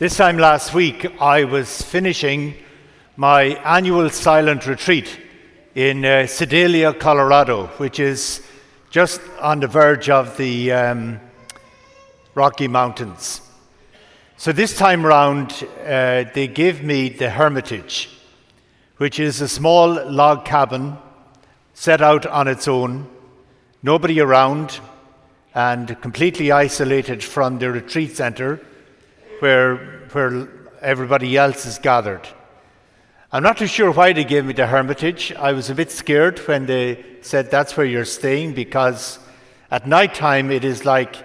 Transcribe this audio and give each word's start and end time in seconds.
This 0.00 0.16
time 0.16 0.38
last 0.38 0.72
week, 0.72 1.20
I 1.20 1.44
was 1.44 1.82
finishing 1.82 2.54
my 3.18 3.42
annual 3.66 4.08
silent 4.08 4.66
retreat 4.66 5.20
in 5.74 6.06
uh, 6.06 6.26
Sedalia, 6.26 6.94
Colorado, 6.94 7.66
which 7.76 8.00
is 8.00 8.42
just 8.88 9.20
on 9.42 9.60
the 9.60 9.66
verge 9.66 10.08
of 10.08 10.38
the 10.38 10.72
um, 10.72 11.20
Rocky 12.34 12.66
Mountains. 12.66 13.42
So 14.38 14.52
this 14.52 14.74
time 14.74 15.04
round, 15.04 15.52
uh, 15.84 16.24
they 16.32 16.48
gave 16.48 16.82
me 16.82 17.10
the 17.10 17.28
Hermitage, 17.28 18.08
which 18.96 19.20
is 19.20 19.42
a 19.42 19.48
small 19.48 20.02
log 20.10 20.46
cabin 20.46 20.96
set 21.74 22.00
out 22.00 22.24
on 22.24 22.48
its 22.48 22.66
own, 22.66 23.06
nobody 23.82 24.18
around, 24.18 24.80
and 25.54 26.00
completely 26.00 26.50
isolated 26.50 27.22
from 27.22 27.58
the 27.58 27.70
retreat 27.70 28.16
center 28.16 28.62
where, 29.40 30.06
where 30.12 30.48
everybody 30.80 31.36
else 31.36 31.66
is 31.66 31.78
gathered. 31.78 32.28
I'm 33.32 33.42
not 33.42 33.58
too 33.58 33.66
sure 33.66 33.92
why 33.92 34.12
they 34.12 34.24
gave 34.24 34.44
me 34.44 34.52
the 34.52 34.66
Hermitage. 34.66 35.32
I 35.32 35.52
was 35.52 35.70
a 35.70 35.74
bit 35.74 35.90
scared 35.90 36.38
when 36.40 36.66
they 36.66 37.04
said 37.20 37.50
that's 37.50 37.76
where 37.76 37.86
you're 37.86 38.04
staying 38.04 38.54
because 38.54 39.18
at 39.70 39.86
night 39.86 40.14
time 40.14 40.50
it 40.50 40.64
is 40.64 40.84
like 40.84 41.16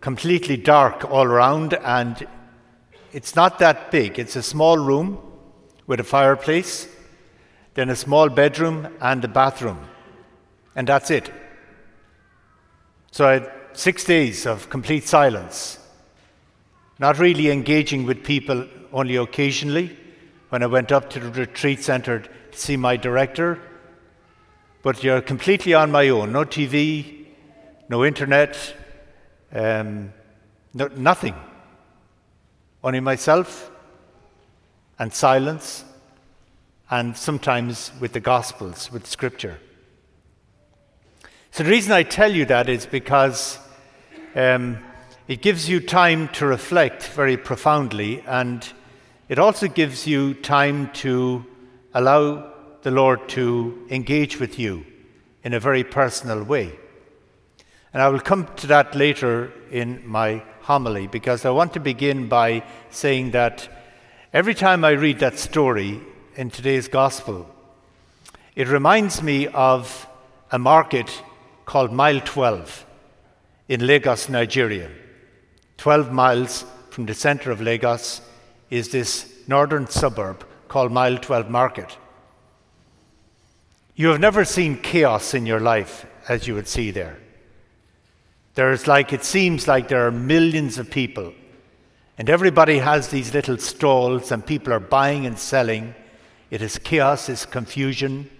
completely 0.00 0.56
dark 0.56 1.04
all 1.10 1.24
around 1.24 1.74
and 1.74 2.26
it's 3.12 3.36
not 3.36 3.58
that 3.60 3.90
big. 3.90 4.18
It's 4.18 4.36
a 4.36 4.42
small 4.42 4.78
room 4.78 5.18
with 5.86 6.00
a 6.00 6.04
fireplace, 6.04 6.88
then 7.74 7.88
a 7.90 7.96
small 7.96 8.28
bedroom 8.28 8.88
and 9.00 9.24
a 9.24 9.28
bathroom. 9.28 9.78
And 10.74 10.88
that's 10.88 11.10
it. 11.10 11.30
So 13.12 13.26
I 13.28 13.32
had 13.34 13.52
six 13.74 14.04
days 14.04 14.46
of 14.46 14.68
complete 14.68 15.06
silence 15.06 15.78
not 16.98 17.18
really 17.18 17.50
engaging 17.50 18.04
with 18.04 18.22
people 18.22 18.66
only 18.92 19.16
occasionally 19.16 19.96
when 20.50 20.62
I 20.62 20.66
went 20.66 20.92
up 20.92 21.10
to 21.10 21.20
the 21.20 21.30
retreat 21.30 21.82
center 21.82 22.20
to 22.20 22.58
see 22.58 22.76
my 22.76 22.96
director. 22.96 23.58
But 24.82 25.02
you're 25.02 25.22
completely 25.22 25.74
on 25.74 25.90
my 25.90 26.08
own 26.08 26.32
no 26.32 26.44
TV, 26.44 27.26
no 27.88 28.04
internet, 28.04 28.74
um, 29.52 30.12
no, 30.74 30.88
nothing. 30.88 31.34
Only 32.84 33.00
myself 33.00 33.70
and 34.98 35.12
silence, 35.12 35.84
and 36.90 37.16
sometimes 37.16 37.92
with 38.00 38.12
the 38.12 38.20
Gospels, 38.20 38.90
with 38.92 39.06
Scripture. 39.06 39.58
So 41.52 41.62
the 41.62 41.70
reason 41.70 41.92
I 41.92 42.02
tell 42.02 42.32
you 42.32 42.44
that 42.46 42.68
is 42.68 42.86
because. 42.86 43.58
Um, 44.34 44.78
it 45.28 45.40
gives 45.40 45.68
you 45.68 45.78
time 45.78 46.28
to 46.28 46.46
reflect 46.46 47.06
very 47.08 47.36
profoundly, 47.36 48.22
and 48.26 48.66
it 49.28 49.38
also 49.38 49.68
gives 49.68 50.06
you 50.06 50.34
time 50.34 50.90
to 50.94 51.46
allow 51.94 52.52
the 52.82 52.90
Lord 52.90 53.28
to 53.30 53.86
engage 53.88 54.40
with 54.40 54.58
you 54.58 54.84
in 55.44 55.54
a 55.54 55.60
very 55.60 55.84
personal 55.84 56.42
way. 56.42 56.72
And 57.92 58.02
I 58.02 58.08
will 58.08 58.20
come 58.20 58.48
to 58.56 58.66
that 58.68 58.94
later 58.94 59.52
in 59.70 60.02
my 60.06 60.42
homily 60.62 61.06
because 61.06 61.44
I 61.44 61.50
want 61.50 61.72
to 61.74 61.80
begin 61.80 62.28
by 62.28 62.64
saying 62.90 63.30
that 63.32 63.68
every 64.32 64.54
time 64.54 64.84
I 64.84 64.90
read 64.90 65.20
that 65.20 65.38
story 65.38 66.00
in 66.34 66.50
today's 66.50 66.88
gospel, 66.88 67.48
it 68.56 68.66
reminds 68.68 69.22
me 69.22 69.46
of 69.48 70.06
a 70.50 70.58
market 70.58 71.22
called 71.64 71.92
Mile 71.92 72.20
12 72.20 72.86
in 73.68 73.86
Lagos, 73.86 74.28
Nigeria. 74.28 74.90
12 75.82 76.12
miles 76.12 76.64
from 76.90 77.06
the 77.06 77.12
centre 77.12 77.50
of 77.50 77.60
Lagos 77.60 78.20
is 78.70 78.90
this 78.90 79.34
northern 79.48 79.84
suburb 79.88 80.46
called 80.68 80.92
Mile 80.92 81.18
12 81.18 81.50
Market. 81.50 81.98
You 83.96 84.10
have 84.10 84.20
never 84.20 84.44
seen 84.44 84.80
chaos 84.80 85.34
in 85.34 85.44
your 85.44 85.58
life 85.58 86.06
as 86.28 86.46
you 86.46 86.54
would 86.54 86.68
see 86.68 86.92
there. 86.92 87.18
There's 88.54 88.86
like, 88.86 89.12
it 89.12 89.24
seems 89.24 89.66
like 89.66 89.88
there 89.88 90.06
are 90.06 90.12
millions 90.12 90.78
of 90.78 90.88
people, 90.88 91.34
and 92.16 92.30
everybody 92.30 92.78
has 92.78 93.08
these 93.08 93.34
little 93.34 93.58
stalls, 93.58 94.30
and 94.30 94.46
people 94.46 94.72
are 94.72 94.78
buying 94.78 95.26
and 95.26 95.36
selling. 95.36 95.96
It 96.52 96.62
is 96.62 96.78
chaos, 96.78 97.28
it's 97.28 97.44
confusion. 97.44 98.30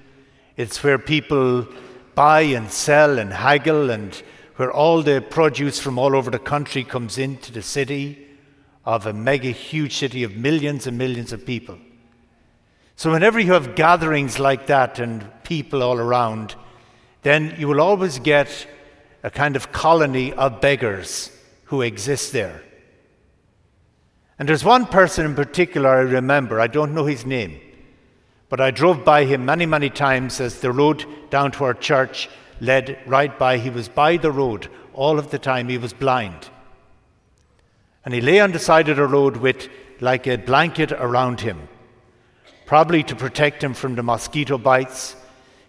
It's 0.56 0.80
where 0.84 0.97
people 0.97 1.66
buy 2.14 2.42
and 2.42 2.70
sell 2.70 3.19
and 3.19 3.32
haggle 3.32 3.91
and 3.91 4.22
where 4.56 4.72
all 4.72 5.02
the 5.02 5.20
produce 5.20 5.78
from 5.78 5.98
all 5.98 6.14
over 6.14 6.30
the 6.30 6.38
country 6.38 6.84
comes 6.84 7.18
into 7.18 7.52
the 7.52 7.62
city 7.62 8.26
of 8.84 9.06
a 9.06 9.12
mega 9.12 9.50
huge 9.50 9.96
city 9.96 10.22
of 10.22 10.36
millions 10.36 10.86
and 10.86 10.98
millions 10.98 11.32
of 11.32 11.46
people. 11.46 11.78
So, 12.96 13.10
whenever 13.10 13.41
you 13.41 13.52
have 13.52 13.74
gatherings 13.74 14.38
like 14.38 14.66
that 14.66 14.98
and 14.98 15.24
people 15.44 15.82
all 15.82 15.98
around, 15.98 16.54
then 17.22 17.54
you 17.58 17.68
will 17.68 17.80
always 17.80 18.18
get 18.18 18.66
a 19.22 19.30
kind 19.30 19.56
of 19.56 19.72
colony 19.72 20.32
of 20.32 20.60
beggars 20.60 21.30
who 21.64 21.82
exist 21.82 22.32
there. 22.32 22.62
And 24.38 24.48
there's 24.48 24.64
one 24.64 24.86
person 24.86 25.24
in 25.24 25.34
particular 25.34 25.88
I 25.88 26.00
remember, 26.00 26.60
I 26.60 26.66
don't 26.66 26.94
know 26.94 27.06
his 27.06 27.24
name, 27.24 27.60
but 28.48 28.60
I 28.60 28.70
drove 28.70 29.04
by 29.04 29.24
him 29.24 29.44
many, 29.44 29.66
many 29.66 29.88
times 29.88 30.41
as 30.41 30.60
the 30.60 30.72
road 30.72 31.06
down 31.30 31.52
to 31.52 31.64
our 31.64 31.74
church 31.74 32.28
led 32.62 32.98
right 33.06 33.38
by. 33.38 33.58
He 33.58 33.68
was 33.68 33.88
by 33.88 34.16
the 34.16 34.32
road 34.32 34.68
all 34.94 35.18
of 35.18 35.30
the 35.30 35.38
time. 35.38 35.68
He 35.68 35.76
was 35.76 35.92
blind. 35.92 36.48
And 38.04 38.14
he 38.14 38.20
lay 38.20 38.40
on 38.40 38.52
the 38.52 38.58
side 38.58 38.88
of 38.88 38.96
the 38.96 39.06
road 39.06 39.36
with 39.36 39.68
like 40.00 40.26
a 40.26 40.36
blanket 40.36 40.92
around 40.92 41.40
him, 41.40 41.68
probably 42.64 43.02
to 43.02 43.16
protect 43.16 43.62
him 43.62 43.74
from 43.74 43.96
the 43.96 44.02
mosquito 44.02 44.58
bites, 44.58 45.16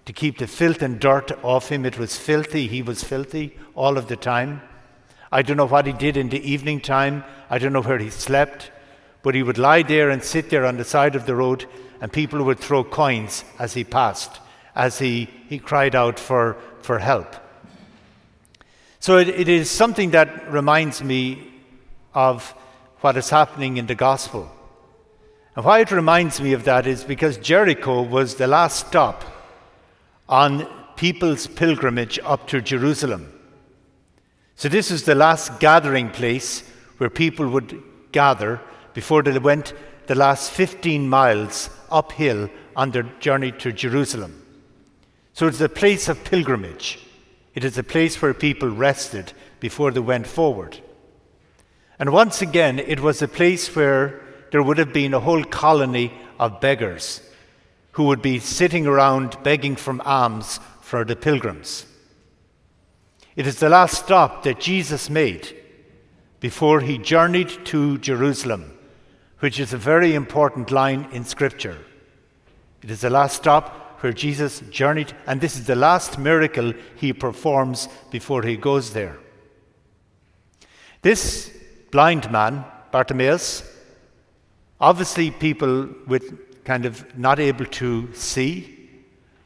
to 0.05 0.13
keep 0.13 0.37
the 0.37 0.47
filth 0.47 0.81
and 0.81 0.99
dirt 0.99 1.31
off 1.43 1.69
him. 1.69 1.85
It 1.85 1.97
was 1.97 2.17
filthy. 2.17 2.67
He 2.67 2.81
was 2.81 3.03
filthy 3.03 3.57
all 3.75 3.97
of 3.97 4.07
the 4.07 4.15
time. 4.15 4.61
I 5.31 5.41
don't 5.41 5.57
know 5.57 5.65
what 5.65 5.87
he 5.87 5.93
did 5.93 6.15
in 6.15 6.29
the 6.29 6.47
evening 6.47 6.79
time. 6.79 7.23
I 7.49 7.57
don't 7.57 7.73
know 7.73 7.81
where 7.81 7.99
he 7.99 8.09
slept. 8.09 8.71
But 9.23 9.35
he 9.35 9.41
would 9.41 9.57
lie 9.57 9.81
there 9.81 10.09
and 10.09 10.23
sit 10.23 10.49
there 10.49 10.65
on 10.65 10.77
the 10.77 10.83
side 10.83 11.15
of 11.15 11.25
the 11.25 11.35
road, 11.35 11.65
and 12.01 12.11
people 12.11 12.43
would 12.43 12.59
throw 12.59 12.83
coins 12.83 13.45
as 13.57 13.73
he 13.73 13.83
passed, 13.83 14.41
as 14.75 14.99
he, 14.99 15.29
he 15.47 15.59
cried 15.59 15.95
out 15.95 16.19
for 16.19 16.57
for 16.83 16.99
help. 16.99 17.35
So 18.99 19.17
it, 19.17 19.29
it 19.29 19.49
is 19.49 19.69
something 19.69 20.11
that 20.11 20.51
reminds 20.51 21.03
me 21.03 21.51
of 22.13 22.51
what 23.01 23.17
is 23.17 23.29
happening 23.29 23.77
in 23.77 23.87
the 23.87 23.95
gospel. 23.95 24.49
And 25.55 25.65
why 25.65 25.79
it 25.79 25.91
reminds 25.91 26.41
me 26.41 26.53
of 26.53 26.63
that 26.63 26.87
is 26.87 27.03
because 27.03 27.37
Jericho 27.37 28.01
was 28.01 28.35
the 28.35 28.47
last 28.47 28.87
stop 28.87 29.23
on 30.29 30.67
people's 30.95 31.47
pilgrimage 31.47 32.19
up 32.23 32.47
to 32.47 32.61
Jerusalem. 32.61 33.29
So 34.55 34.69
this 34.69 34.89
is 34.89 35.03
the 35.03 35.15
last 35.15 35.59
gathering 35.59 36.09
place 36.09 36.61
where 36.97 37.09
people 37.09 37.49
would 37.49 37.81
gather 38.11 38.61
before 38.93 39.21
they 39.21 39.37
went 39.37 39.73
the 40.07 40.15
last 40.15 40.51
15 40.51 41.09
miles 41.09 41.69
uphill 41.91 42.49
on 42.75 42.91
their 42.91 43.03
journey 43.19 43.51
to 43.51 43.71
Jerusalem. 43.71 44.42
So 45.33 45.47
it's 45.47 45.61
a 45.61 45.69
place 45.69 46.07
of 46.07 46.23
pilgrimage. 46.23 46.99
It 47.55 47.63
is 47.63 47.77
a 47.77 47.83
place 47.83 48.21
where 48.21 48.33
people 48.33 48.69
rested 48.69 49.33
before 49.59 49.91
they 49.91 49.99
went 49.99 50.27
forward. 50.27 50.79
And 51.99 52.11
once 52.11 52.41
again, 52.41 52.79
it 52.79 52.99
was 52.99 53.21
a 53.21 53.27
place 53.27 53.75
where 53.75 54.21
there 54.51 54.63
would 54.63 54.77
have 54.77 54.93
been 54.93 55.13
a 55.13 55.19
whole 55.19 55.43
colony 55.43 56.13
of 56.39 56.61
beggars 56.61 57.21
who 57.93 58.05
would 58.05 58.21
be 58.21 58.39
sitting 58.39 58.85
around 58.85 59.41
begging 59.43 59.75
from 59.75 60.01
alms 60.01 60.59
for 60.81 61.03
the 61.03 61.15
pilgrims. 61.15 61.85
It 63.35 63.47
is 63.47 63.59
the 63.59 63.69
last 63.69 64.05
stop 64.05 64.43
that 64.43 64.59
Jesus 64.59 65.09
made 65.09 65.55
before 66.39 66.81
he 66.81 66.97
journeyed 66.97 67.65
to 67.65 67.97
Jerusalem, 67.97 68.77
which 69.39 69.59
is 69.59 69.73
a 69.73 69.77
very 69.77 70.13
important 70.13 70.69
line 70.69 71.07
in 71.11 71.25
Scripture. 71.25 71.77
It 72.83 72.91
is 72.91 73.01
the 73.01 73.09
last 73.09 73.37
stop 73.37 73.82
where 74.03 74.11
Jesus 74.11 74.59
journeyed, 74.69 75.13
and 75.25 75.39
this 75.39 75.55
is 75.55 75.65
the 75.65 75.75
last 75.75 76.19
miracle 76.19 76.73
he 76.97 77.13
performs 77.13 77.87
before 78.11 78.43
he 78.43 78.57
goes 78.57 78.91
there. 78.91 79.17
This 81.01 81.49
blind 81.89 82.29
man, 82.29 82.65
Bartimaeus, 82.91 83.63
obviously 84.81 85.31
people 85.31 85.87
with 86.05 86.63
kind 86.65 86.85
of 86.85 87.17
not 87.17 87.39
able 87.39 87.65
to 87.65 88.13
see, 88.13 88.89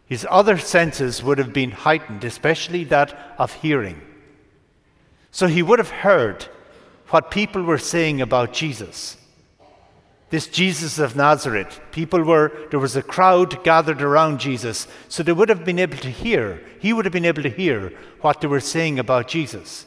his 0.07 0.25
other 0.27 0.57
senses 0.57 1.21
would 1.21 1.37
have 1.37 1.53
been 1.53 1.69
heightened, 1.69 2.23
especially 2.23 2.83
that 2.85 3.35
of 3.37 3.53
hearing. 3.53 4.01
So 5.29 5.45
he 5.45 5.61
would 5.61 5.77
have 5.77 5.91
heard 5.91 6.47
what 7.09 7.29
people 7.29 7.61
were 7.61 7.77
saying 7.77 8.21
about 8.21 8.53
Jesus 8.53 9.17
this 10.29 10.47
Jesus 10.47 10.99
of 10.99 11.15
Nazareth. 11.15 11.79
People 11.91 12.23
were, 12.23 12.51
there 12.69 12.79
was 12.79 12.95
a 12.95 13.01
crowd 13.01 13.63
gathered 13.63 14.01
around 14.01 14.39
Jesus, 14.39 14.87
so 15.07 15.23
they 15.23 15.31
would 15.31 15.49
have 15.49 15.63
been 15.63 15.79
able 15.79 15.97
to 15.97 16.09
hear, 16.09 16.61
he 16.79 16.91
would 16.91 17.05
have 17.05 17.13
been 17.13 17.25
able 17.25 17.43
to 17.43 17.49
hear 17.49 17.93
what 18.21 18.41
they 18.41 18.47
were 18.47 18.59
saying 18.59 18.99
about 18.99 19.27
Jesus. 19.27 19.85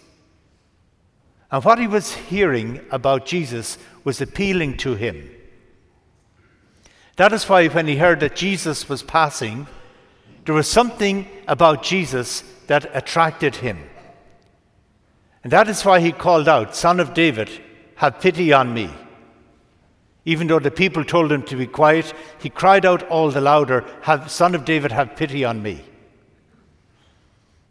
And 1.50 1.64
what 1.64 1.78
he 1.78 1.86
was 1.86 2.14
hearing 2.14 2.80
about 2.90 3.26
Jesus 3.26 3.76
was 4.04 4.20
appealing 4.20 4.76
to 4.78 4.94
him. 4.94 5.30
That 7.16 7.32
is 7.32 7.48
why, 7.48 7.68
when 7.68 7.86
he 7.86 7.96
heard 7.96 8.20
that 8.20 8.36
Jesus 8.36 8.88
was 8.88 9.02
passing, 9.02 9.66
there 10.46 10.54
was 10.54 10.70
something 10.70 11.28
about 11.46 11.82
Jesus 11.82 12.42
that 12.66 12.90
attracted 12.96 13.56
him. 13.56 13.78
And 15.42 15.52
that 15.52 15.68
is 15.68 15.84
why 15.84 16.00
he 16.00 16.12
called 16.12 16.48
out, 16.48 16.74
Son 16.74 16.98
of 16.98 17.12
David, 17.12 17.50
have 17.96 18.20
pity 18.20 18.52
on 18.52 18.72
me. 18.72 18.90
Even 20.30 20.46
though 20.46 20.60
the 20.60 20.70
people 20.70 21.04
told 21.04 21.32
him 21.32 21.42
to 21.42 21.56
be 21.56 21.66
quiet, 21.66 22.14
he 22.38 22.48
cried 22.48 22.86
out 22.86 23.02
all 23.08 23.32
the 23.32 23.40
louder, 23.40 23.84
Son 24.28 24.54
of 24.54 24.64
David, 24.64 24.92
have 24.92 25.16
pity 25.16 25.44
on 25.44 25.60
me. 25.60 25.82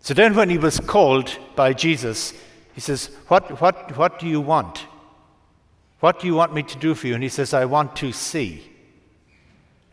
So 0.01 0.13
then, 0.13 0.35
when 0.35 0.49
he 0.49 0.57
was 0.57 0.81
called 0.81 1.37
by 1.55 1.71
Jesus, 1.71 2.33
he 2.73 2.81
says, 2.81 3.11
What, 3.29 3.61
what, 3.61 3.97
what 3.97 4.19
do 4.19 4.27
you 4.27 4.41
want? 4.41 4.87
What 6.01 6.19
do 6.19 6.27
you 6.27 6.35
want 6.35 6.53
me 6.53 6.63
to 6.63 6.77
do 6.77 6.95
for 6.95 7.07
you? 7.07 7.13
And 7.13 7.23
he 7.23 7.29
says, 7.29 7.53
I 7.53 7.63
want 7.63 7.95
to 7.95 8.11
see. 8.11 8.69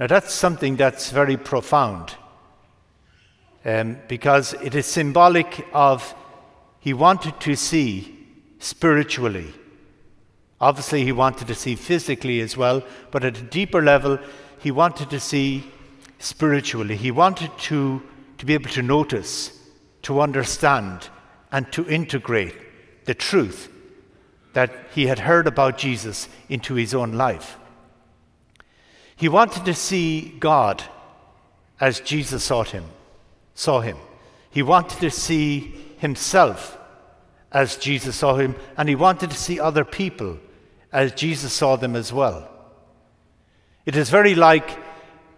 Now, 0.00 0.08
that's 0.08 0.34
something 0.34 0.74
that's 0.74 1.12
very 1.12 1.36
profound 1.36 2.16
um, 3.64 3.96
because 4.08 4.54
it 4.54 4.74
is 4.74 4.86
symbolic 4.86 5.68
of 5.72 6.16
he 6.80 6.92
wanted 6.92 7.38
to 7.42 7.54
see 7.54 8.26
spiritually. 8.58 9.54
Obviously, 10.60 11.04
he 11.04 11.12
wanted 11.12 11.48
to 11.48 11.54
see 11.54 11.74
physically 11.74 12.40
as 12.40 12.56
well, 12.56 12.82
but 13.10 13.24
at 13.24 13.38
a 13.38 13.42
deeper 13.42 13.82
level, 13.82 14.18
he 14.58 14.70
wanted 14.70 15.10
to 15.10 15.20
see 15.20 15.70
spiritually. 16.18 16.96
He 16.96 17.10
wanted 17.10 17.50
to, 17.58 18.02
to 18.38 18.46
be 18.46 18.54
able 18.54 18.70
to 18.70 18.82
notice, 18.82 19.58
to 20.02 20.20
understand, 20.20 21.08
and 21.52 21.70
to 21.72 21.86
integrate 21.88 22.56
the 23.04 23.14
truth 23.14 23.70
that 24.54 24.72
he 24.94 25.06
had 25.06 25.18
heard 25.18 25.46
about 25.46 25.76
Jesus 25.76 26.28
into 26.48 26.74
his 26.74 26.94
own 26.94 27.12
life. 27.12 27.58
He 29.14 29.28
wanted 29.28 29.64
to 29.66 29.74
see 29.74 30.34
God 30.40 30.82
as 31.78 32.00
Jesus 32.00 32.44
saw 32.44 32.64
him, 32.64 32.84
saw 33.54 33.80
him. 33.80 33.98
He 34.50 34.62
wanted 34.62 35.00
to 35.00 35.10
see 35.10 35.74
himself 35.98 36.78
as 37.52 37.76
Jesus 37.76 38.16
saw 38.16 38.36
him, 38.36 38.54
and 38.76 38.88
he 38.88 38.94
wanted 38.94 39.30
to 39.30 39.36
see 39.36 39.60
other 39.60 39.84
people 39.84 40.38
as 40.96 41.12
Jesus 41.12 41.52
saw 41.52 41.76
them 41.76 41.94
as 41.94 42.10
well. 42.10 42.48
It 43.84 43.96
is 43.96 44.08
very 44.08 44.34
like 44.34 44.78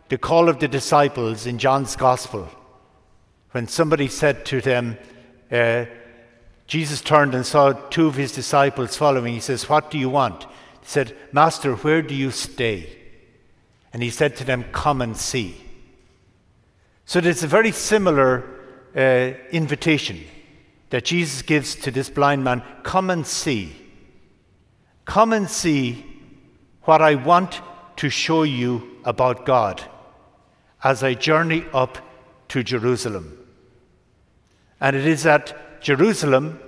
the 0.08 0.16
call 0.16 0.49
of 0.49 0.60
the 0.60 0.69
disciples 0.69 1.46
in 1.46 1.58
John's 1.58 1.96
Gospel 1.96 2.49
when 3.50 3.66
somebody 3.66 4.06
said 4.06 4.46
to 4.46 4.60
them, 4.60 4.96
uh, 5.50 5.87
Jesus 6.69 7.00
turned 7.00 7.34
and 7.34 7.44
saw 7.44 7.72
two 7.72 8.06
of 8.06 8.14
his 8.14 8.31
disciples 8.31 8.96
following. 8.96 9.34
He 9.34 9.40
says, 9.40 9.69
What 9.69 9.90
do 9.90 9.99
you 9.99 10.08
want? 10.08 10.44
He 10.44 10.87
said, 10.87 11.16
Master, 11.32 11.75
where 11.75 12.02
do 12.02 12.14
you 12.14 12.31
stay? 12.31 12.96
And 13.93 14.00
he 14.00 14.11
said 14.11 14.37
to 14.37 14.44
them, 14.44 14.62
Come 14.70 15.02
and 15.02 15.16
see. 15.16 15.56
So 17.04 17.20
there's 17.20 17.43
a 17.43 17.49
very 17.49 17.72
similar 17.72 18.44
uh, 18.94 19.32
invitation 19.50 20.20
that 20.90 21.04
Jesus 21.04 21.43
gives 21.43 21.75
to 21.75 21.90
this 21.90 22.11
blind 22.11 22.44
man 22.44 22.62
Come 22.84 23.11
and 23.11 23.26
see. 23.26 23.88
Come 25.08 25.32
and 25.32 25.49
see 25.49 26.05
what 26.82 27.00
I 27.00 27.14
want 27.14 27.62
to 27.96 28.10
show 28.10 28.43
you 28.43 28.99
about 29.06 29.46
God 29.46 29.82
as 30.84 31.02
I 31.02 31.14
journey 31.14 31.64
up 31.72 31.96
to 32.49 32.62
Jerusalem. 32.62 33.38
And 34.78 34.94
it 34.94 35.06
is 35.06 35.25
at 35.25 35.81
Jerusalem 35.81 36.60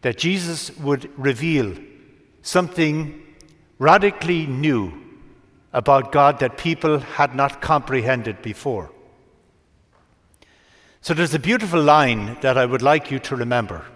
that 0.00 0.18
Jesus 0.18 0.76
would 0.78 1.08
reveal 1.16 1.72
something 2.42 3.22
radically 3.78 4.44
new 4.44 4.92
about 5.72 6.10
God 6.10 6.40
that 6.40 6.58
people 6.58 6.98
had 6.98 7.36
not 7.36 7.62
comprehended 7.62 8.42
before. 8.42 8.90
So 11.00 11.14
there's 11.14 11.32
a 11.32 11.38
beautiful 11.38 11.80
line 11.80 12.38
that 12.40 12.58
I 12.58 12.66
would 12.66 12.82
like 12.82 13.12
you 13.12 13.20
to 13.20 13.36
remember. 13.36 13.86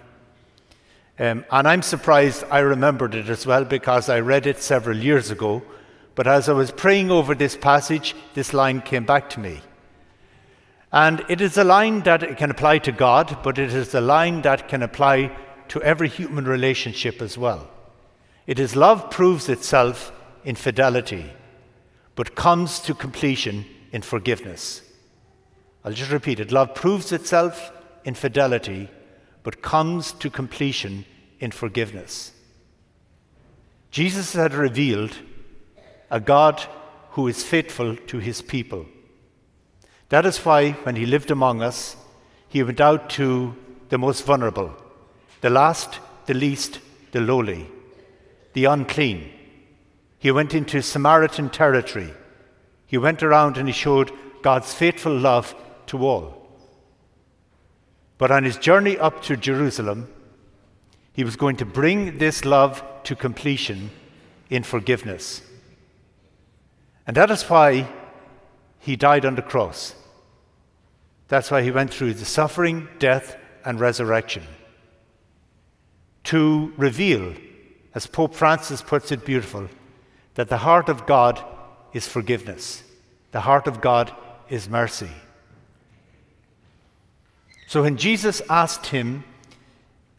Um, 1.19 1.45
and 1.51 1.67
I'm 1.67 1.83
surprised 1.83 2.45
I 2.51 2.59
remembered 2.59 3.15
it 3.15 3.29
as 3.29 3.47
well 3.47 3.65
because 3.65 4.09
I 4.09 4.21
read 4.21 4.47
it 4.47 4.61
several 4.61 4.97
years 4.97 5.31
ago. 5.31 5.63
But 6.15 6.27
as 6.27 6.49
I 6.49 6.53
was 6.53 6.71
praying 6.71 7.11
over 7.11 7.35
this 7.35 7.57
passage, 7.57 8.15
this 8.35 8.53
line 8.53 8.81
came 8.81 9.05
back 9.05 9.31
to 9.31 9.41
me. 9.41 9.61
And 10.93 11.25
it 11.29 11.41
is 11.41 11.57
a 11.59 11.65
line 11.65 12.03
that 12.03 12.37
can 12.37 12.51
apply 12.51 12.79
to 12.79 12.93
God, 12.93 13.39
but 13.43 13.59
it 13.59 13.73
is 13.73 13.95
a 13.95 14.01
line 14.01 14.43
that 14.43 14.69
can 14.69 14.83
apply 14.83 15.37
to 15.69 15.83
every 15.83 16.09
human 16.09 16.45
relationship 16.45 17.21
as 17.21 17.37
well. 17.37 17.69
It 18.47 18.59
is 18.59 18.77
love 18.77 19.11
proves 19.11 19.49
itself 19.49 20.13
in 20.45 20.55
fidelity 20.55 21.33
but 22.17 22.35
comes 22.35 22.81
to 22.81 22.95
completion 22.95 23.65
in 23.93 24.03
forgiveness. 24.03 24.83
I'll 25.85 25.93
just 25.93 26.11
repeat 26.11 26.41
it 26.41 26.51
love 26.51 26.75
proves 26.75 27.13
itself 27.13 27.71
in 28.05 28.15
fidelity, 28.15 28.89
but 29.47 29.63
comes 29.63 30.11
to 30.11 30.29
completion 30.29 31.05
in 31.39 31.53
forgiveness. 31.53 32.33
Jesus 33.93 34.33
had 34.33 34.53
revealed 34.53 35.17
a 36.11 36.19
God 36.19 36.67
who 37.11 37.29
is 37.29 37.45
faithful 37.45 37.95
to 37.95 38.19
his 38.19 38.43
people. 38.43 38.87
That 40.09 40.27
is 40.27 40.45
why, 40.45 40.73
when 40.73 40.97
he 40.97 41.07
lived 41.07 41.31
among 41.31 41.63
us, 41.63 41.95
he 42.49 42.65
went 42.65 42.81
out 42.81 43.09
to 43.11 43.55
the 43.89 43.99
most 43.99 44.25
vulnerable, 44.25 44.75
the 45.43 45.51
last, 45.51 46.01
the 46.27 46.35
least, 46.35 46.81
the 47.13 47.21
lowly, 47.21 47.69
the 48.53 48.65
unclean, 48.65 49.31
he 50.19 50.33
went 50.33 50.55
into 50.55 50.83
Samaritan 50.83 51.51
territory. 51.51 52.13
He 52.89 52.99
went 52.99 53.23
around 53.23 53.59
and 53.59 53.69
he 53.69 53.73
showed 53.73 54.11
God's 54.43 54.75
faithful 54.75 55.17
love 55.17 55.55
to 55.87 56.05
all. 56.05 56.36
But 58.19 58.31
on 58.31 58.45
his 58.45 58.57
journey 58.57 58.99
up 58.99 59.23
to 59.25 59.37
Jerusalem, 59.37 60.09
he 61.13 61.25
was 61.25 61.37
going 61.37 61.57
to 61.57 61.67
bring 61.67 62.19
this 62.19 62.45
love 62.45 62.83
to 63.05 63.17
completion 63.17 63.91
in 64.51 64.63
forgiveness. 64.63 65.43
And 67.07 67.17
that 67.17 67.31
is 67.31 67.43
why 67.45 67.89
he 68.79 68.97
died 68.97 69.25
on 69.25 69.35
the 69.35 69.43
cross. 69.43 69.95
That's 71.29 71.51
why 71.51 71.63
he 71.63 71.71
went 71.71 71.93
through 71.93 72.15
the 72.15 72.25
suffering, 72.25 72.89
death, 72.99 73.37
and 73.65 73.81
resurrection. 73.81 74.45
To 76.25 76.73
reveal, 76.77 77.35
as 77.95 78.07
Pope 78.07 78.35
Francis 78.35 78.83
puts 78.83 79.11
it 79.13 79.25
beautiful, 79.25 79.69
that 80.35 80.49
the 80.49 80.59
heart 80.59 80.89
of 80.89 81.07
God 81.07 81.43
is 81.93 82.07
forgiveness, 82.07 82.83
the 83.33 83.41
heart 83.41 83.67
of 83.67 83.81
God 83.81 84.15
is 84.49 84.69
mercy. 84.69 85.11
So 87.67 87.83
when 87.83 87.97
Jesus 87.97 88.41
asked 88.49 88.87
him 88.87 89.25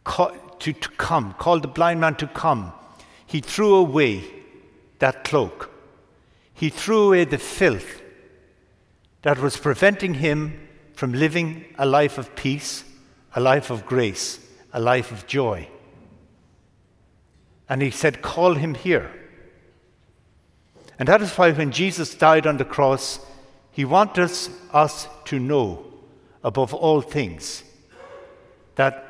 to, 0.04 0.32
to 0.58 0.72
come, 0.96 1.34
called 1.34 1.62
the 1.62 1.68
blind 1.68 2.00
man 2.00 2.14
to 2.16 2.26
come, 2.26 2.72
he 3.26 3.40
threw 3.40 3.74
away 3.74 4.24
that 4.98 5.24
cloak. 5.24 5.70
He 6.52 6.68
threw 6.68 7.06
away 7.06 7.24
the 7.24 7.38
filth 7.38 8.02
that 9.22 9.38
was 9.38 9.56
preventing 9.56 10.14
him 10.14 10.68
from 10.92 11.12
living 11.12 11.64
a 11.78 11.86
life 11.86 12.18
of 12.18 12.34
peace, 12.36 12.84
a 13.34 13.40
life 13.40 13.70
of 13.70 13.86
grace, 13.86 14.40
a 14.72 14.80
life 14.80 15.10
of 15.10 15.26
joy. 15.26 15.68
And 17.68 17.80
he 17.80 17.90
said, 17.90 18.22
Call 18.22 18.54
him 18.54 18.74
here. 18.74 19.10
And 20.98 21.08
that 21.08 21.22
is 21.22 21.32
why 21.32 21.52
when 21.52 21.70
Jesus 21.70 22.14
died 22.14 22.46
on 22.46 22.56
the 22.56 22.64
cross, 22.64 23.20
he 23.70 23.84
wanted 23.84 24.24
us, 24.24 24.50
us 24.72 25.06
to 25.26 25.38
know 25.38 25.87
above 26.42 26.72
all 26.74 27.00
things 27.00 27.62
that 28.76 29.04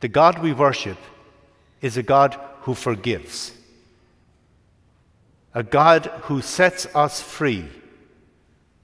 the 0.00 0.08
God 0.08 0.38
we 0.38 0.52
worship 0.52 0.98
is 1.80 1.96
a 1.96 2.02
God 2.02 2.38
who 2.60 2.74
forgives, 2.74 3.52
a 5.52 5.62
God 5.62 6.06
who 6.22 6.40
sets 6.40 6.86
us 6.94 7.20
free 7.20 7.66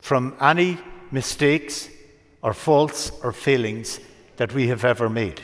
from 0.00 0.34
any 0.40 0.78
mistakes 1.10 1.88
or 2.42 2.54
faults 2.54 3.12
or 3.22 3.32
failings 3.32 4.00
that 4.36 4.52
we 4.54 4.68
have 4.68 4.84
ever 4.84 5.08
made. 5.08 5.40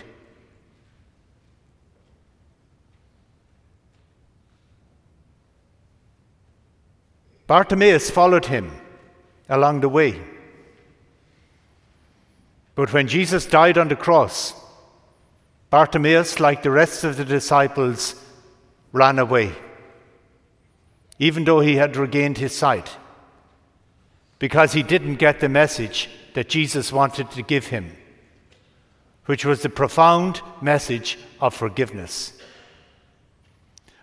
Bartimaeus 7.46 8.10
followed 8.10 8.46
him 8.46 8.72
along 9.48 9.80
the 9.80 9.88
way. 9.88 10.20
But 12.76 12.92
when 12.92 13.08
Jesus 13.08 13.46
died 13.46 13.78
on 13.78 13.88
the 13.88 13.96
cross, 13.96 14.54
Bartimaeus, 15.70 16.38
like 16.38 16.62
the 16.62 16.70
rest 16.70 17.02
of 17.02 17.16
the 17.16 17.24
disciples, 17.24 18.14
ran 18.92 19.18
away, 19.18 19.52
even 21.18 21.44
though 21.44 21.60
he 21.60 21.76
had 21.76 21.96
regained 21.96 22.38
his 22.38 22.54
sight, 22.54 22.96
because 24.38 24.74
he 24.74 24.82
didn't 24.82 25.16
get 25.16 25.40
the 25.40 25.48
message 25.48 26.10
that 26.34 26.50
Jesus 26.50 26.92
wanted 26.92 27.30
to 27.30 27.42
give 27.42 27.68
him, 27.68 27.96
which 29.24 29.46
was 29.46 29.62
the 29.62 29.70
profound 29.70 30.42
message 30.60 31.18
of 31.40 31.54
forgiveness. 31.54 32.34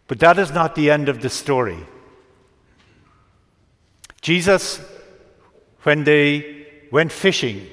But 0.07 0.19
that 0.19 0.39
is 0.39 0.51
not 0.51 0.73
the 0.73 0.89
end 0.89 1.09
of 1.09 1.21
the 1.21 1.29
story. 1.29 1.85
Jesus, 4.21 4.81
when 5.83 6.05
they 6.05 6.65
went 6.91 7.11
fishing, 7.11 7.67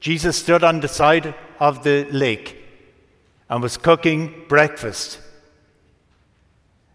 Jesus 0.00 0.38
stood 0.38 0.62
on 0.62 0.80
the 0.80 0.88
side 0.88 1.34
of 1.58 1.82
the 1.82 2.06
lake 2.10 2.62
and 3.48 3.62
was 3.62 3.76
cooking 3.76 4.44
breakfast. 4.48 5.20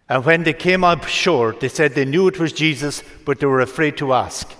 And 0.09 0.25
when 0.25 0.43
they 0.43 0.53
came 0.53 0.83
up 0.83 1.05
shore, 1.05 1.53
they 1.53 1.69
said 1.69 1.95
they 1.95 2.05
knew 2.05 2.27
it 2.27 2.39
was 2.39 2.51
Jesus, 2.51 3.03
but 3.25 3.39
they 3.39 3.45
were 3.45 3.61
afraid 3.61 3.97
to 3.97 4.13
ask. 4.13 4.53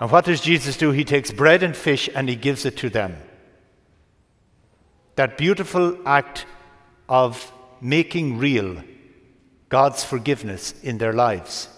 And 0.00 0.10
what 0.10 0.24
does 0.24 0.40
Jesus 0.40 0.76
do? 0.76 0.90
He 0.90 1.04
takes 1.04 1.30
bread 1.30 1.62
and 1.62 1.76
fish 1.76 2.10
and 2.14 2.28
he 2.28 2.36
gives 2.36 2.64
it 2.64 2.76
to 2.78 2.90
them. 2.90 3.16
That 5.14 5.38
beautiful 5.38 5.96
act 6.06 6.46
of 7.08 7.52
making 7.80 8.38
real 8.38 8.82
God's 9.68 10.02
forgiveness 10.02 10.74
in 10.82 10.98
their 10.98 11.12
lives. 11.12 11.68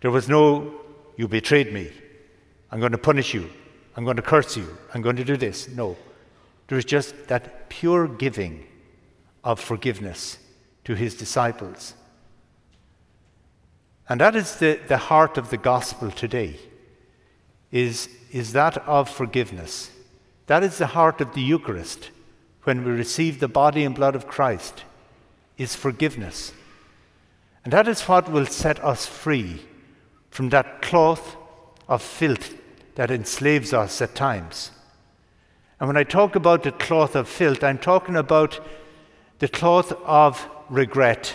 There 0.00 0.10
was 0.10 0.28
no, 0.28 0.74
you 1.16 1.28
betrayed 1.28 1.72
me. 1.72 1.92
I'm 2.76 2.80
going 2.80 2.92
to 2.92 2.98
punish 2.98 3.32
you. 3.32 3.48
I'm 3.96 4.04
going 4.04 4.16
to 4.16 4.22
curse 4.22 4.54
you. 4.54 4.76
I'm 4.92 5.00
going 5.00 5.16
to 5.16 5.24
do 5.24 5.38
this. 5.38 5.66
No. 5.66 5.96
There 6.68 6.76
is 6.76 6.84
just 6.84 7.28
that 7.28 7.70
pure 7.70 8.06
giving 8.06 8.66
of 9.42 9.58
forgiveness 9.58 10.36
to 10.84 10.94
his 10.94 11.14
disciples. 11.16 11.94
And 14.10 14.20
that 14.20 14.36
is 14.36 14.56
the, 14.56 14.78
the 14.88 14.98
heart 14.98 15.38
of 15.38 15.48
the 15.48 15.56
gospel 15.56 16.10
today, 16.10 16.58
is, 17.72 18.10
is 18.30 18.52
that 18.52 18.76
of 18.86 19.08
forgiveness. 19.08 19.90
That 20.46 20.62
is 20.62 20.76
the 20.76 20.88
heart 20.88 21.22
of 21.22 21.32
the 21.32 21.40
Eucharist 21.40 22.10
when 22.64 22.84
we 22.84 22.90
receive 22.90 23.40
the 23.40 23.48
body 23.48 23.84
and 23.84 23.94
blood 23.94 24.14
of 24.14 24.26
Christ, 24.26 24.84
is 25.56 25.74
forgiveness. 25.74 26.52
And 27.64 27.72
that 27.72 27.88
is 27.88 28.02
what 28.02 28.30
will 28.30 28.44
set 28.44 28.84
us 28.84 29.06
free 29.06 29.62
from 30.28 30.50
that 30.50 30.82
cloth 30.82 31.36
of 31.88 32.02
filth 32.02 32.52
that 32.96 33.10
enslaves 33.10 33.72
us 33.72 34.02
at 34.02 34.14
times. 34.14 34.72
And 35.78 35.86
when 35.86 35.96
I 35.96 36.04
talk 36.04 36.34
about 36.34 36.62
the 36.62 36.72
cloth 36.72 37.14
of 37.14 37.28
filth, 37.28 37.62
I'm 37.62 37.78
talking 37.78 38.16
about 38.16 38.58
the 39.38 39.48
cloth 39.48 39.92
of 40.04 40.48
regret. 40.70 41.34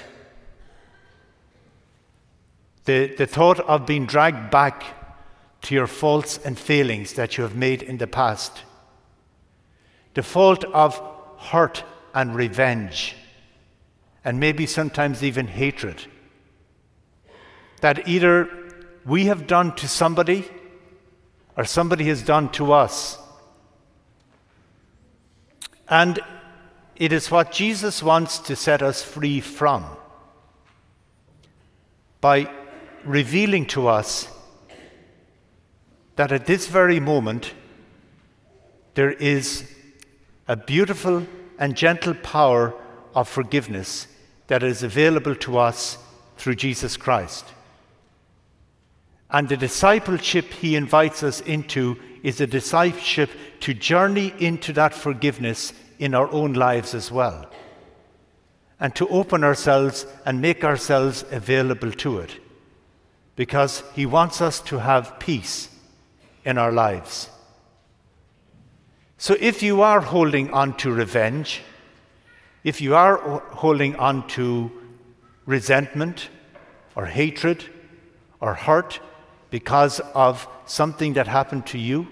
The, 2.86 3.13
the 3.15 3.27
thought 3.27 3.60
of 3.60 3.86
being 3.86 4.08
dragged 4.08 4.50
back 4.50 4.84
to 5.62 5.75
your 5.75 5.86
faults 5.86 6.39
and 6.44 6.58
failings 6.58 7.13
that 7.13 7.38
you 7.38 7.44
have 7.44 7.56
made 7.56 7.84
in 7.84 8.00
the 8.00 8.08
past. 8.08 8.63
The 10.15 10.24
fault 10.24 10.63
of 10.65 11.00
hurt 11.38 11.84
and 12.15 12.36
revenge, 12.36 13.15
and 14.25 14.39
maybe 14.39 14.65
sometimes 14.65 15.24
even 15.24 15.48
hatred. 15.48 16.08
That 17.82 18.08
either 18.08 18.50
we 19.06 19.25
have 19.25 19.46
done 19.46 19.75
to 19.75 19.88
somebody 19.88 20.50
or 21.58 21.65
somebody 21.65 22.05
has 22.05 22.24
done 22.24 22.50
to 22.51 22.72
us. 22.72 23.17
And 25.88 26.20
it 26.96 27.12
is 27.12 27.29
what 27.29 27.51
Jesus 27.51 28.01
wants 28.01 28.38
to 28.39 28.55
set 28.55 28.81
us 28.81 29.03
free 29.03 29.41
from 29.41 29.86
by 32.22 32.50
revealing 33.03 33.65
to 33.65 33.88
us 33.88 34.27
that 36.15 36.31
at 36.31 36.46
this 36.46 36.67
very 36.67 37.00
moment 37.00 37.53
there 38.93 39.12
is 39.12 39.70
a 40.48 40.55
beautiful 40.55 41.25
and 41.58 41.75
gentle 41.75 42.13
power 42.13 42.74
of 43.15 43.27
forgiveness 43.27 44.08
that 44.48 44.63
is 44.63 44.84
available 44.84 45.36
to 45.36 45.58
us 45.58 45.98
through 46.38 46.55
Jesus 46.55 46.98
Christ. 46.98 47.46
And 49.32 49.48
the 49.48 49.58
discipleship 49.58 50.46
he 50.54 50.76
invites 50.76 51.24
us 51.24 51.40
into 51.42 51.98
is 52.22 52.42
a 52.42 52.48
discipleship 52.48 53.30
to 53.62 53.74
journey 53.74 54.34
into 54.40 54.74
that 54.74 54.94
forgiveness 54.94 55.74
in 56.00 56.14
our 56.14 56.30
own 56.32 56.54
lives 56.54 56.94
as 56.94 57.12
well. 57.12 57.50
And 58.80 58.94
to 58.96 59.08
open 59.08 59.44
ourselves 59.44 60.06
and 60.26 60.42
make 60.42 60.64
ourselves 60.64 61.24
available 61.32 61.92
to 61.94 62.20
it. 62.20 62.38
Because 63.36 63.84
he 63.96 64.06
wants 64.06 64.42
us 64.42 64.60
to 64.62 64.80
have 64.80 65.20
peace 65.20 65.70
in 66.44 66.58
our 66.58 66.72
lives. 66.72 67.30
So 69.18 69.38
if 69.40 69.64
you 69.64 69.82
are 69.82 70.02
holding 70.02 70.52
on 70.52 70.76
to 70.78 70.92
revenge, 70.92 71.62
if 72.64 72.82
you 72.82 72.96
are 72.96 73.18
holding 73.52 73.96
on 73.96 74.28
to 74.30 74.72
resentment 75.46 76.30
or 76.96 77.06
hatred 77.06 77.64
or 78.40 78.56
hurt, 78.56 79.00
because 79.51 80.00
of 80.15 80.48
something 80.65 81.13
that 81.13 81.27
happened 81.27 81.67
to 81.67 81.77
you 81.77 82.08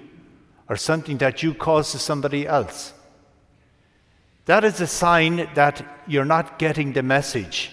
or 0.67 0.75
something 0.75 1.17
that 1.17 1.41
you 1.41 1.55
caused 1.55 1.93
to 1.93 1.97
somebody 1.97 2.45
else. 2.45 2.93
That 4.45 4.63
is 4.63 4.79
a 4.81 4.87
sign 4.87 5.49
that 5.55 5.83
you're 6.07 6.25
not 6.25 6.59
getting 6.59 6.93
the 6.93 7.01
message 7.01 7.71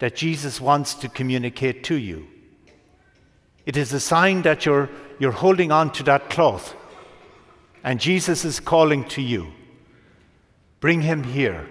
that 0.00 0.14
Jesus 0.14 0.60
wants 0.60 0.94
to 0.94 1.08
communicate 1.08 1.84
to 1.84 1.94
you. 1.94 2.26
It 3.64 3.76
is 3.76 3.92
a 3.92 4.00
sign 4.00 4.42
that 4.42 4.66
you're, 4.66 4.90
you're 5.18 5.32
holding 5.32 5.72
on 5.72 5.92
to 5.92 6.02
that 6.04 6.28
cloth 6.28 6.74
and 7.84 8.00
Jesus 8.00 8.44
is 8.44 8.58
calling 8.58 9.04
to 9.10 9.22
you. 9.22 9.52
Bring 10.80 11.02
him 11.02 11.22
here. 11.22 11.68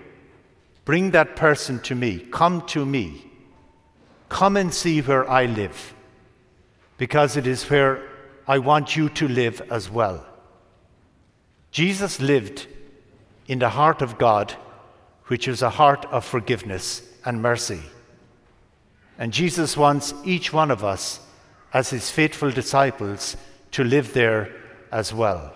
Bring 0.85 1.11
that 1.11 1.35
person 1.35 1.79
to 1.81 1.95
me. 1.95 2.19
Come 2.31 2.65
to 2.67 2.85
me. 2.85 3.29
Come 4.29 4.55
and 4.55 4.73
see 4.73 5.01
where 5.01 5.29
I 5.29 5.45
live 5.45 5.94
because 6.97 7.37
it 7.37 7.47
is 7.47 7.69
where 7.69 8.01
I 8.47 8.59
want 8.59 8.95
you 8.95 9.09
to 9.09 9.27
live 9.27 9.61
as 9.71 9.89
well. 9.89 10.25
Jesus 11.71 12.21
lived 12.21 12.67
in 13.47 13.59
the 13.59 13.69
heart 13.69 14.01
of 14.01 14.17
God, 14.17 14.51
which 15.25 15.47
is 15.47 15.61
a 15.61 15.69
heart 15.69 16.05
of 16.05 16.23
forgiveness 16.23 17.01
and 17.25 17.41
mercy. 17.41 17.81
And 19.17 19.33
Jesus 19.33 19.75
wants 19.75 20.13
each 20.23 20.53
one 20.53 20.71
of 20.71 20.83
us, 20.83 21.19
as 21.73 21.89
his 21.89 22.11
faithful 22.11 22.51
disciples, 22.51 23.35
to 23.71 23.83
live 23.83 24.13
there 24.13 24.55
as 24.91 25.13
well. 25.13 25.54